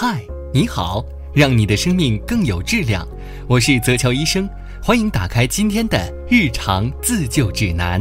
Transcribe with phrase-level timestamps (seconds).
[0.00, 0.24] 嗨，
[0.54, 1.04] 你好，
[1.34, 3.04] 让你的生命更有质量。
[3.48, 4.48] 我是泽乔医生，
[4.80, 5.98] 欢迎打开今天的
[6.30, 8.00] 日常自救指南。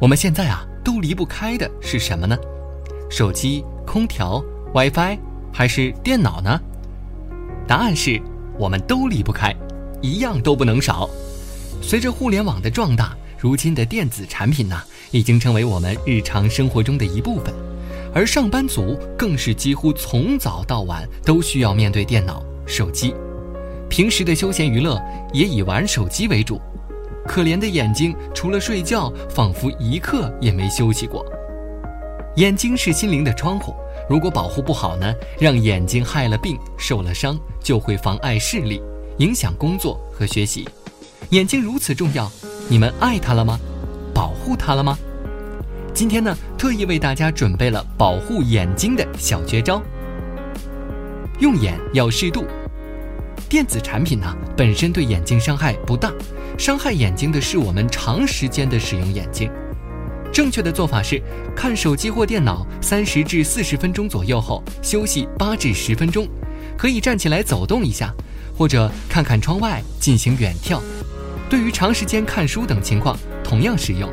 [0.00, 2.34] 我们现在啊，都离不开的是什么呢？
[3.10, 4.42] 手机、空调、
[4.72, 5.18] WiFi，
[5.52, 6.58] 还是电脑呢？
[7.68, 8.18] 答案是，
[8.58, 9.54] 我们都离不开，
[10.00, 11.06] 一样都不能少。
[11.82, 14.80] 随着互联网的壮大，如今的电子产品呢，
[15.10, 17.52] 已经成为我们日常生活中的一部分。
[18.14, 23.12] 而上班族更是几乎从早到晚都需要面对电脑、手机，
[23.90, 26.60] 平时的休闲娱乐也以玩手机为主。
[27.26, 31.26] 可怜的眼睛，除了睡觉，仿佛一刻也没休息过。
[32.36, 33.74] 眼睛是心灵的窗户，
[34.08, 38.80] 如果保护不好呢，让眼睛害了病、受了伤，就会妨碍视力，
[39.18, 40.68] 影响工作和学习。
[41.30, 42.30] 眼睛如此重要，
[42.68, 43.58] 你们爱它了吗？
[44.14, 44.96] 保护它了吗？
[45.94, 49.80] 今天呢，特意为大家准备了保护眼睛的小绝招。
[51.38, 52.44] 用眼要适度，
[53.48, 56.12] 电子产品呢本身对眼睛伤害不大，
[56.58, 59.48] 伤害眼睛的是我们长时间的使用眼睛。
[60.32, 61.22] 正确的做法是，
[61.54, 66.26] 看手机或电脑三十至四十分钟左右后，休息八至十分钟，
[66.76, 68.12] 可以站起来走动一下，
[68.58, 70.80] 或者看看窗外进行远眺。
[71.48, 74.10] 对于长时间看书等情况，同样适用。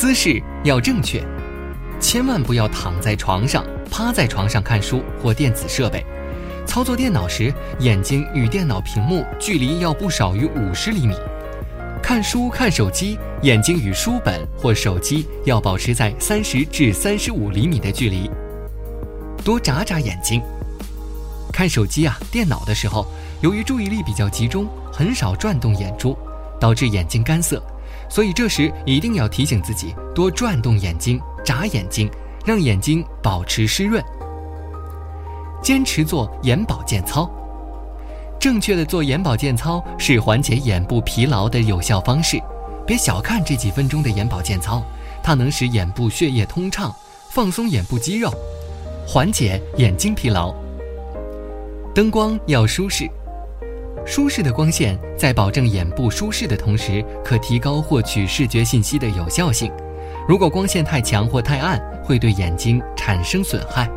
[0.00, 1.22] 姿势要正确，
[2.00, 6.02] 千万不要躺在床上、趴在床上看书或电子设备。
[6.66, 11.14] 操作电脑时，眼睛与电脑屏幕距离要不少于五十厘米。
[12.02, 18.30] 看书看手机，眼睛与书本或手机要保持在三十至三十五厘米的距离。
[19.44, 20.40] 多眨眨眼睛。
[21.52, 23.06] 看手机啊、电脑的时候，
[23.42, 26.16] 由于注意力比较集中，很少转动眼珠，
[26.58, 27.62] 导致眼睛干涩。
[28.10, 32.10] 所以这时一定要提醒自己多转动眼睛、眨眼睛，
[32.44, 34.02] 让眼睛保持湿润。
[35.62, 37.30] 坚持做眼保健操，
[38.38, 42.38] 正确的做眼保健操是缓解眼部疲劳的有效方式。
[42.86, 44.82] 别小看这几分钟的眼保健操，
[45.22, 46.92] 它能使眼部血液通畅，
[47.28, 48.32] 放松眼部肌肉，
[49.06, 50.52] 缓解眼睛疲劳。
[51.94, 53.08] 灯光要舒适。
[54.06, 59.70] 舒适的光线在保证眼部舒适的同时，可提高获取视觉信息的有效性。
[60.26, 63.88] 如果光线太强或太暗，会对眼睛产生损害。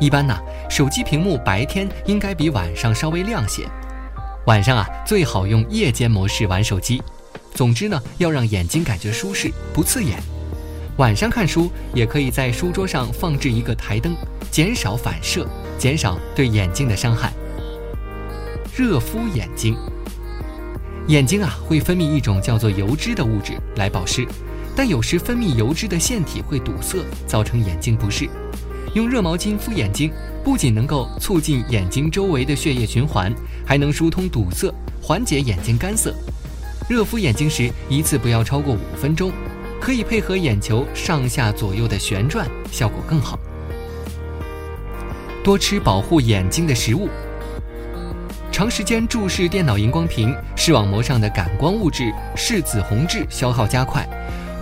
[0.00, 0.36] 一般呢，
[0.68, 3.64] 手机屏幕白天应该比晚上稍微亮些。
[4.46, 7.00] 晚上啊，最好用夜间模式玩手机。
[7.54, 10.18] 总之呢，要让眼睛感觉舒适，不刺眼。
[10.96, 14.14] 晚上看书也可以在书桌上放置一个台灯，
[14.50, 15.46] 减少反射，
[15.78, 17.32] 减少对眼睛的伤害。
[18.74, 19.76] 热敷眼睛，
[21.08, 24.26] 眼睛啊会分泌一种叫做油脂的物质来保湿，
[24.74, 28.26] 但有时分泌油脂的腺体会堵塞，造成眼睛不适。
[28.94, 30.10] 用热毛巾敷眼睛，
[30.42, 33.30] 不仅能够促进眼睛周围的血液循环，
[33.66, 34.72] 还能疏通堵塞，
[35.02, 36.14] 缓解眼睛干涩。
[36.88, 39.30] 热敷眼睛时，一次不要超过五分钟，
[39.82, 43.38] 可以配合眼球上下左右的旋转，效果更好。
[45.44, 47.10] 多吃保护眼睛的食物。
[48.52, 54.06] 长时间注视电脑荧光屏，视网膜上的感光物质视紫红质消耗加快。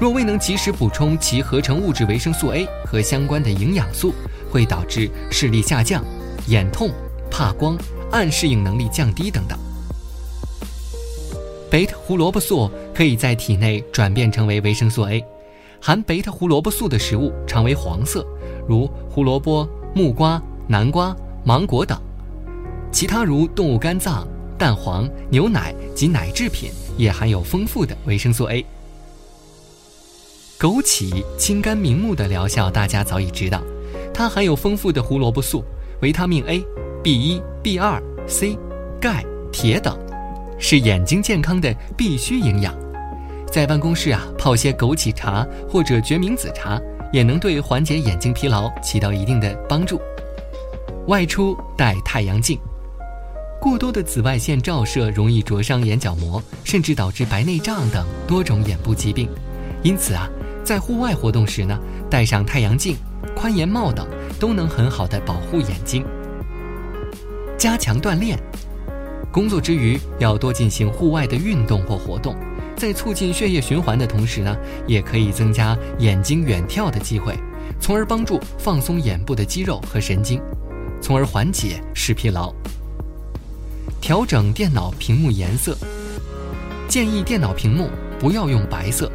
[0.01, 4.15] 若未能及时补充其合成物质维生素 A 和相关的营养素，
[4.49, 6.05] 会导致视力下降、
[6.47, 6.91] 眼痛、
[7.33, 7.77] 怕光、
[8.12, 9.59] 暗适应能力降低等等。
[11.69, 15.22] 贝塔胡萝卜素可以在体内转变成为维生素 A，
[15.83, 18.25] 含贝塔胡萝卜素的食物常为黄色，
[18.69, 21.15] 如胡萝卜、木瓜、南瓜、
[21.45, 22.01] 芒果等。
[22.93, 24.27] 其他如动物肝脏、
[24.59, 28.65] 蛋黄、牛奶及奶制品也含有丰富的维生素 A。
[30.59, 33.62] 枸杞清肝明目的疗效大家早已知道，
[34.12, 35.65] 它含有丰富的胡萝卜素、
[36.03, 36.62] 维他命 A、
[37.03, 38.59] B1、B2、C、
[39.01, 39.99] 钙、铁等，
[40.59, 42.75] 是眼睛健康的必需营养。
[43.51, 46.78] 在办公室啊泡些枸杞茶或者决明子茶，
[47.12, 50.01] 也能对缓解眼睛疲劳起到一定的帮助。
[51.07, 52.59] 外出戴太阳镜。
[53.60, 59.28] 过多的紫外线照射容易灼伤眼角膜，甚至导致白内障等多种眼部疾病。
[59.83, 60.27] 因此啊，
[60.65, 61.78] 在户外活动时呢，
[62.09, 62.97] 戴上太阳镜、
[63.36, 64.09] 宽檐帽等，
[64.39, 66.03] 都能很好的保护眼睛。
[67.59, 68.39] 加强锻炼，
[69.30, 72.34] 工作之余要多进行户外的运动或活动，
[72.77, 74.56] 在促进血液循环的同时呢，
[74.86, 77.34] 也可以增加眼睛远眺的机会，
[77.78, 80.41] 从而帮助放松眼部的肌肉和神经，
[81.03, 82.51] 从而缓解视疲劳。
[84.01, 85.77] 调整电脑屏幕颜色，
[86.89, 89.13] 建议电脑屏幕不要用白色，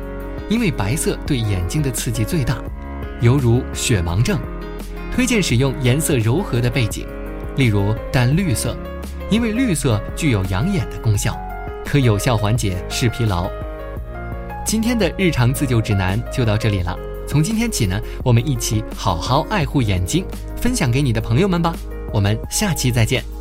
[0.48, 2.62] 因为白色对眼睛的刺激最大。
[3.22, 4.40] 犹如雪盲症。
[5.14, 7.08] 推荐使用颜色柔和的背景，
[7.56, 8.76] 例如淡绿色，
[9.32, 11.34] 因为绿色具有养眼的功效，
[11.86, 13.50] 可有效缓解视疲劳。
[14.66, 16.98] 今天的日常自救指南就到这里了。
[17.26, 20.26] 从今天起呢，我们一起好好爱护眼睛，
[20.58, 21.74] 分享给你的朋友们吧。
[22.14, 23.35] 我们下期再见。